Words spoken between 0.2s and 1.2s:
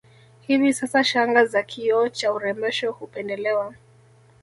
Hivi sasa